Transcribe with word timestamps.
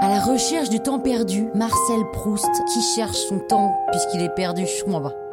À 0.00 0.08
la 0.08 0.20
recherche 0.20 0.70
du 0.70 0.80
temps 0.80 0.98
perdu, 0.98 1.48
Marcel 1.54 2.00
Proust 2.14 2.48
qui 2.72 2.80
cherche 2.80 3.16
son 3.16 3.40
temps 3.40 3.74
puisqu'il 3.90 4.22
est 4.22 4.34
perdu. 4.34 4.64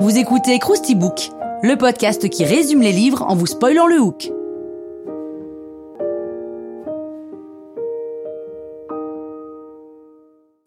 Vous 0.01 0.17
écoutez 0.17 0.59
Krusty 0.59 0.95
Book, 0.95 1.29
le 1.61 1.77
podcast 1.77 2.27
qui 2.29 2.43
résume 2.43 2.81
les 2.81 2.91
livres 2.91 3.23
en 3.23 3.35
vous 3.35 3.45
spoilant 3.45 3.87
le 3.87 4.01
hook. 4.01 4.31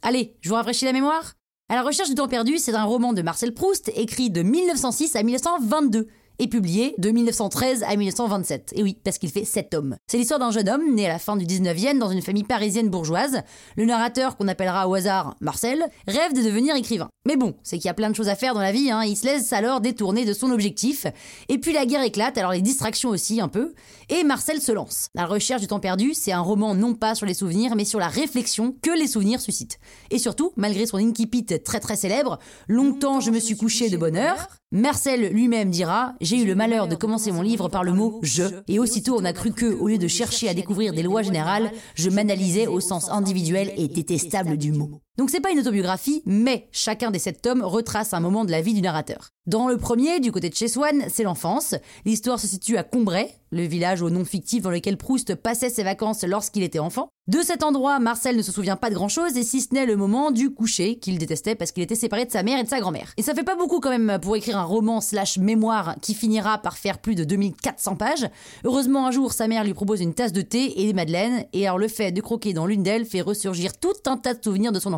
Allez, 0.00 0.36
je 0.40 0.48
vous 0.48 0.54
rafraîchis 0.54 0.86
la 0.86 0.92
mémoire 0.92 1.34
À 1.68 1.74
la 1.74 1.82
recherche 1.82 2.08
du 2.08 2.14
temps 2.14 2.28
perdu, 2.28 2.56
c'est 2.56 2.74
un 2.74 2.84
roman 2.84 3.12
de 3.12 3.20
Marcel 3.20 3.52
Proust 3.52 3.92
écrit 3.94 4.30
de 4.30 4.40
1906 4.40 5.16
à 5.16 5.22
1922 5.22 6.08
et 6.38 6.48
publié 6.48 6.94
de 6.98 7.10
1913 7.10 7.84
à 7.84 7.96
1927. 7.96 8.72
Et 8.76 8.82
oui, 8.82 8.98
parce 9.02 9.18
qu'il 9.18 9.30
fait 9.30 9.44
sept 9.44 9.70
tomes. 9.70 9.96
C'est 10.06 10.18
l'histoire 10.18 10.40
d'un 10.40 10.50
jeune 10.50 10.68
homme 10.68 10.94
né 10.94 11.06
à 11.06 11.08
la 11.08 11.18
fin 11.18 11.36
du 11.36 11.44
19e 11.44 11.98
dans 11.98 12.10
une 12.10 12.22
famille 12.22 12.44
parisienne 12.44 12.88
bourgeoise. 12.88 13.42
Le 13.76 13.84
narrateur, 13.84 14.36
qu'on 14.36 14.48
appellera 14.48 14.88
au 14.88 14.94
hasard 14.94 15.36
Marcel, 15.40 15.84
rêve 16.06 16.32
de 16.34 16.42
devenir 16.42 16.76
écrivain. 16.76 17.08
Mais 17.26 17.36
bon, 17.36 17.54
c'est 17.62 17.76
qu'il 17.78 17.86
y 17.86 17.90
a 17.90 17.94
plein 17.94 18.10
de 18.10 18.14
choses 18.14 18.28
à 18.28 18.36
faire 18.36 18.54
dans 18.54 18.60
la 18.60 18.72
vie, 18.72 18.90
hein. 18.90 19.02
il 19.02 19.16
se 19.16 19.26
laisse 19.26 19.52
alors 19.52 19.80
détourner 19.80 20.24
de 20.24 20.32
son 20.32 20.50
objectif. 20.50 21.06
Et 21.48 21.58
puis 21.58 21.72
la 21.72 21.84
guerre 21.84 22.02
éclate, 22.02 22.38
alors 22.38 22.52
les 22.52 22.60
distractions 22.60 23.10
aussi 23.10 23.40
un 23.40 23.48
peu, 23.48 23.74
et 24.08 24.22
Marcel 24.22 24.60
se 24.60 24.72
lance. 24.72 25.08
La 25.14 25.26
recherche 25.26 25.60
du 25.60 25.66
temps 25.66 25.80
perdu, 25.80 26.14
c'est 26.14 26.32
un 26.32 26.40
roman 26.40 26.74
non 26.74 26.94
pas 26.94 27.14
sur 27.14 27.26
les 27.26 27.34
souvenirs, 27.34 27.74
mais 27.74 27.84
sur 27.84 27.98
la 27.98 28.08
réflexion 28.08 28.76
que 28.80 28.96
les 28.96 29.08
souvenirs 29.08 29.40
suscitent. 29.40 29.78
Et 30.10 30.18
surtout, 30.18 30.52
malgré 30.56 30.86
son 30.86 30.98
incipit 30.98 31.44
très 31.44 31.80
très 31.80 31.96
célèbre, 31.96 32.38
longtemps 32.68 33.20
je 33.20 33.30
me 33.30 33.40
suis 33.40 33.56
couché 33.56 33.90
de 33.90 33.96
bonne 33.96 34.16
heure, 34.16 34.48
Marcel 34.76 35.32
lui-même 35.32 35.70
dira 35.70 36.12
J'ai 36.20 36.36
eu 36.36 36.44
le 36.44 36.54
malheur 36.54 36.86
de 36.86 36.96
commencer 36.96 37.32
mon 37.32 37.40
livre 37.40 37.70
par 37.70 37.82
le 37.82 37.94
mot 37.94 38.20
je, 38.22 38.42
et 38.68 38.78
aussitôt 38.78 39.16
on 39.18 39.24
a 39.24 39.32
cru 39.32 39.50
que, 39.50 39.64
au 39.64 39.88
lieu 39.88 39.96
de 39.96 40.06
chercher 40.06 40.50
à 40.50 40.54
découvrir 40.54 40.92
des 40.92 41.02
lois 41.02 41.22
générales, 41.22 41.72
je 41.94 42.10
m'analysais 42.10 42.66
au 42.66 42.80
sens 42.80 43.10
individuel 43.10 43.72
et 43.78 43.88
détestable 43.88 44.58
du 44.58 44.72
mot. 44.72 45.00
Donc 45.18 45.30
c'est 45.30 45.40
pas 45.40 45.50
une 45.50 45.60
autobiographie, 45.60 46.22
mais 46.26 46.68
chacun 46.72 47.10
des 47.10 47.18
sept 47.18 47.40
tomes 47.40 47.62
retrace 47.62 48.12
un 48.12 48.20
moment 48.20 48.44
de 48.44 48.50
la 48.50 48.60
vie 48.60 48.74
du 48.74 48.82
narrateur. 48.82 49.30
Dans 49.46 49.68
le 49.68 49.78
premier, 49.78 50.18
du 50.18 50.32
côté 50.32 50.50
de 50.50 50.54
chez 50.54 50.66
Swann, 50.66 51.04
c'est 51.08 51.22
l'enfance. 51.22 51.76
L'histoire 52.04 52.40
se 52.40 52.48
situe 52.48 52.76
à 52.76 52.82
Combray, 52.82 53.32
le 53.52 53.62
village 53.62 54.02
au 54.02 54.10
nom 54.10 54.24
fictif 54.24 54.62
dans 54.62 54.70
lequel 54.70 54.96
Proust 54.96 55.36
passait 55.36 55.70
ses 55.70 55.84
vacances 55.84 56.24
lorsqu'il 56.24 56.64
était 56.64 56.80
enfant. 56.80 57.08
De 57.28 57.40
cet 57.42 57.62
endroit, 57.62 57.98
Marcel 57.98 58.36
ne 58.36 58.42
se 58.42 58.52
souvient 58.52 58.76
pas 58.76 58.88
de 58.88 58.94
grand 58.94 59.08
chose, 59.08 59.36
et 59.36 59.42
si 59.42 59.60
ce 59.60 59.74
n'est 59.74 59.86
le 59.86 59.96
moment 59.96 60.30
du 60.30 60.50
coucher, 60.50 60.98
qu'il 60.98 61.18
détestait 61.18 61.56
parce 61.56 61.72
qu'il 61.72 61.82
était 61.82 61.96
séparé 61.96 62.24
de 62.24 62.30
sa 62.30 62.44
mère 62.44 62.60
et 62.60 62.62
de 62.62 62.68
sa 62.68 62.78
grand-mère. 62.78 63.12
Et 63.16 63.22
ça 63.22 63.34
fait 63.34 63.42
pas 63.42 63.56
beaucoup 63.56 63.80
quand 63.80 63.90
même 63.90 64.18
pour 64.20 64.36
écrire 64.36 64.58
un 64.58 64.64
roman 64.64 65.00
slash 65.00 65.38
mémoire 65.38 65.96
qui 66.02 66.14
finira 66.14 66.58
par 66.58 66.76
faire 66.76 66.98
plus 66.98 67.16
de 67.16 67.24
2400 67.24 67.96
pages. 67.96 68.28
Heureusement, 68.64 69.06
un 69.06 69.10
jour, 69.10 69.32
sa 69.32 69.48
mère 69.48 69.64
lui 69.64 69.74
propose 69.74 70.00
une 70.00 70.14
tasse 70.14 70.32
de 70.32 70.42
thé 70.42 70.80
et 70.80 70.86
des 70.86 70.92
madeleines, 70.92 71.46
et 71.52 71.66
alors 71.66 71.78
le 71.78 71.88
fait 71.88 72.12
de 72.12 72.20
croquer 72.20 72.52
dans 72.52 72.66
l'une 72.66 72.84
d'elles 72.84 73.04
fait 73.04 73.22
ressurgir 73.22 73.76
tout 73.76 73.94
un 74.06 74.16
tas 74.16 74.34
de 74.34 74.42
souvenirs 74.42 74.72
de 74.72 74.78
son 74.78 74.92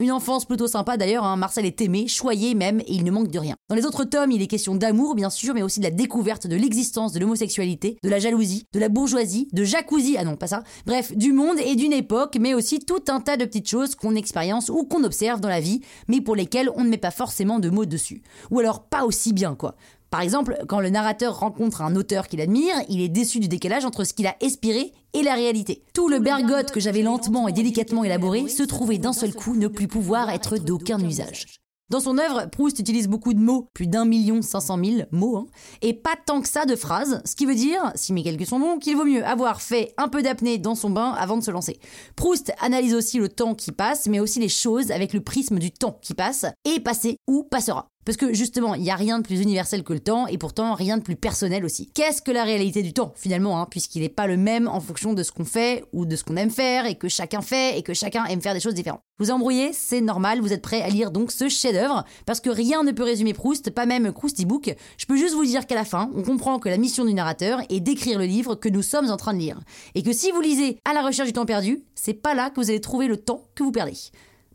Une 0.00 0.12
enfance 0.12 0.44
plutôt 0.44 0.66
sympa 0.66 0.96
d'ailleurs, 0.96 1.24
hein. 1.24 1.36
Marcel 1.36 1.66
est 1.66 1.80
aimé, 1.80 2.08
choyé 2.08 2.54
même, 2.54 2.80
et 2.80 2.92
il 2.92 3.04
ne 3.04 3.10
manque 3.10 3.28
de 3.28 3.38
rien. 3.38 3.54
Dans 3.68 3.76
les 3.76 3.84
autres 3.84 4.04
tomes, 4.04 4.30
il 4.30 4.42
est 4.42 4.46
question 4.46 4.74
d'amour, 4.74 5.14
bien 5.14 5.30
sûr, 5.30 5.54
mais 5.54 5.62
aussi 5.62 5.80
de 5.80 5.84
la 5.84 5.90
découverte 5.90 6.46
de 6.46 6.56
l'existence 6.56 7.12
de 7.12 7.20
l'homosexualité, 7.20 7.98
de 8.02 8.08
la 8.08 8.18
jalousie, 8.18 8.64
de 8.72 8.80
la 8.80 8.88
bourgeoisie, 8.88 9.48
de 9.52 9.64
jacuzzi, 9.64 10.16
ah 10.18 10.24
non, 10.24 10.36
pas 10.36 10.46
ça, 10.46 10.62
bref, 10.86 11.16
du 11.16 11.32
monde 11.32 11.58
et 11.64 11.76
d'une 11.76 11.92
époque, 11.92 12.36
mais 12.40 12.54
aussi 12.54 12.78
tout 12.78 13.02
un 13.08 13.20
tas 13.20 13.36
de 13.36 13.44
petites 13.44 13.68
choses 13.68 13.94
qu'on 13.94 14.14
expérience 14.14 14.68
ou 14.68 14.84
qu'on 14.84 15.04
observe 15.04 15.40
dans 15.40 15.48
la 15.48 15.60
vie, 15.60 15.80
mais 16.08 16.20
pour 16.20 16.36
lesquelles 16.36 16.70
on 16.74 16.84
ne 16.84 16.88
met 16.88 16.96
pas 16.96 17.10
forcément 17.10 17.58
de 17.58 17.70
mots 17.70 17.86
dessus. 17.86 18.22
Ou 18.50 18.60
alors 18.60 18.84
pas 18.84 19.04
aussi 19.04 19.32
bien, 19.32 19.54
quoi. 19.54 19.76
Par 20.10 20.20
exemple, 20.20 20.58
quand 20.68 20.80
le 20.80 20.90
narrateur 20.90 21.38
rencontre 21.38 21.82
un 21.82 21.96
auteur 21.96 22.28
qu'il 22.28 22.40
admire, 22.40 22.74
il 22.88 23.00
est 23.00 23.08
déçu 23.08 23.40
du 23.40 23.48
décalage 23.48 23.84
entre 23.84 24.04
ce 24.04 24.14
qu'il 24.14 24.26
a 24.26 24.36
espéré 24.40 24.92
et 25.12 25.22
la 25.22 25.34
réalité. 25.34 25.82
Tout 25.94 26.08
le 26.08 26.20
bergotte 26.20 26.70
que 26.70 26.80
j'avais 26.80 27.02
lentement 27.02 27.48
et 27.48 27.52
délicatement 27.52 28.04
élaboré 28.04 28.48
se 28.48 28.62
trouvait 28.62 28.98
d'un 28.98 29.12
seul 29.12 29.34
coup 29.34 29.56
ne 29.56 29.68
plus 29.68 29.88
pouvoir 29.88 30.30
être 30.30 30.58
d'aucun 30.58 30.98
usage. 31.00 31.46
Dans 31.88 32.00
son 32.00 32.18
œuvre, 32.18 32.50
Proust 32.50 32.80
utilise 32.80 33.06
beaucoup 33.06 33.32
de 33.32 33.38
mots, 33.38 33.68
plus 33.72 33.86
d'un 33.86 34.04
million 34.04 34.42
cinq 34.42 34.58
cent 34.58 34.76
mille 34.76 35.06
mots, 35.12 35.36
hein, 35.36 35.46
et 35.82 35.94
pas 35.94 36.16
tant 36.26 36.40
que 36.40 36.48
ça 36.48 36.66
de 36.66 36.74
phrases, 36.74 37.22
ce 37.24 37.36
qui 37.36 37.46
veut 37.46 37.54
dire, 37.54 37.92
si 37.94 38.12
mes 38.12 38.24
calculs 38.24 38.44
sont 38.44 38.58
bons, 38.58 38.78
qu'il 38.78 38.96
vaut 38.96 39.04
mieux 39.04 39.24
avoir 39.24 39.62
fait 39.62 39.94
un 39.96 40.08
peu 40.08 40.20
d'apnée 40.20 40.58
dans 40.58 40.74
son 40.74 40.90
bain 40.90 41.12
avant 41.12 41.36
de 41.36 41.44
se 41.44 41.52
lancer. 41.52 41.78
Proust 42.16 42.52
analyse 42.60 42.92
aussi 42.92 43.18
le 43.18 43.28
temps 43.28 43.54
qui 43.54 43.70
passe, 43.70 44.08
mais 44.08 44.18
aussi 44.18 44.40
les 44.40 44.48
choses 44.48 44.90
avec 44.90 45.12
le 45.12 45.20
prisme 45.20 45.60
du 45.60 45.70
temps 45.70 46.00
qui 46.02 46.14
passe, 46.14 46.44
et 46.64 46.80
passé 46.80 47.18
ou 47.28 47.44
passera. 47.44 47.86
Parce 48.06 48.16
que 48.16 48.32
justement, 48.32 48.76
il 48.76 48.82
n'y 48.82 48.90
a 48.92 48.96
rien 48.96 49.18
de 49.18 49.24
plus 49.24 49.42
universel 49.42 49.82
que 49.82 49.92
le 49.92 49.98
temps 49.98 50.28
et 50.28 50.38
pourtant 50.38 50.74
rien 50.74 50.96
de 50.96 51.02
plus 51.02 51.16
personnel 51.16 51.64
aussi. 51.64 51.90
Qu'est-ce 51.92 52.22
que 52.22 52.30
la 52.30 52.44
réalité 52.44 52.82
du 52.82 52.92
temps 52.92 53.12
finalement, 53.16 53.60
hein, 53.60 53.66
puisqu'il 53.68 54.02
n'est 54.02 54.08
pas 54.08 54.28
le 54.28 54.36
même 54.36 54.68
en 54.68 54.80
fonction 54.80 55.12
de 55.12 55.24
ce 55.24 55.32
qu'on 55.32 55.44
fait 55.44 55.84
ou 55.92 56.06
de 56.06 56.14
ce 56.14 56.22
qu'on 56.22 56.36
aime 56.36 56.50
faire 56.50 56.86
et 56.86 56.94
que 56.94 57.08
chacun 57.08 57.42
fait 57.42 57.76
et 57.76 57.82
que 57.82 57.94
chacun 57.94 58.24
aime 58.26 58.40
faire 58.40 58.54
des 58.54 58.60
choses 58.60 58.74
différentes. 58.74 59.00
Vous 59.18 59.32
embrouillez, 59.32 59.72
c'est 59.72 60.00
normal, 60.00 60.40
vous 60.40 60.52
êtes 60.52 60.62
prêt 60.62 60.82
à 60.82 60.88
lire 60.88 61.10
donc 61.10 61.32
ce 61.32 61.48
chef-d'œuvre 61.48 62.04
parce 62.26 62.38
que 62.38 62.48
rien 62.48 62.84
ne 62.84 62.92
peut 62.92 63.02
résumer 63.02 63.32
Proust, 63.34 63.70
pas 63.70 63.86
même 63.86 64.12
Krusty 64.12 64.44
Book. 64.44 64.72
Je 64.98 65.06
peux 65.06 65.16
juste 65.16 65.34
vous 65.34 65.44
dire 65.44 65.66
qu'à 65.66 65.74
la 65.74 65.84
fin, 65.84 66.08
on 66.14 66.22
comprend 66.22 66.60
que 66.60 66.68
la 66.68 66.78
mission 66.78 67.04
du 67.04 67.12
narrateur 67.12 67.60
est 67.70 67.80
d'écrire 67.80 68.20
le 68.20 68.26
livre 68.26 68.54
que 68.54 68.68
nous 68.68 68.82
sommes 68.82 69.10
en 69.10 69.16
train 69.16 69.34
de 69.34 69.40
lire 69.40 69.58
et 69.96 70.04
que 70.04 70.12
si 70.12 70.30
vous 70.30 70.40
lisez 70.40 70.78
à 70.84 70.94
la 70.94 71.02
recherche 71.02 71.26
du 71.26 71.32
temps 71.32 71.44
perdu, 71.44 71.82
c'est 71.96 72.14
pas 72.14 72.34
là 72.34 72.50
que 72.50 72.60
vous 72.60 72.70
allez 72.70 72.80
trouver 72.80 73.08
le 73.08 73.16
temps 73.16 73.42
que 73.56 73.64
vous 73.64 73.72
perdez. 73.72 73.94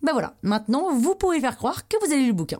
Ben 0.04 0.14
voilà, 0.14 0.36
maintenant 0.42 0.94
vous 0.94 1.16
pouvez 1.16 1.42
faire 1.42 1.58
croire 1.58 1.90
que 1.90 1.98
vous 2.06 2.14
avez 2.14 2.22
lu 2.22 2.30
le 2.30 2.34
bouquin. 2.34 2.60